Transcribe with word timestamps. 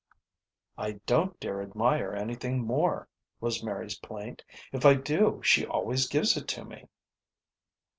"I 0.79 0.93
don't 1.05 1.39
dare 1.39 1.61
admire 1.61 2.11
anything 2.15 2.53
any 2.53 2.63
more," 2.63 3.07
was 3.39 3.61
Mary's 3.63 3.99
plaint. 3.99 4.43
"If 4.71 4.83
I 4.83 4.95
do 4.95 5.41
she 5.43 5.63
always 5.63 6.07
gives 6.09 6.35
it 6.35 6.47
to 6.47 6.65
me." 6.65 6.87